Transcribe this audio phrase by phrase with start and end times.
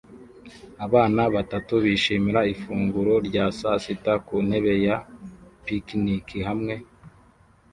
[0.85, 4.97] abana batatu bishimira ifunguro rya sasita ku ntebe ya
[5.65, 6.75] picnic hamwe